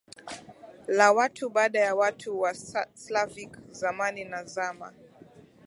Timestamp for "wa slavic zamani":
2.39-4.25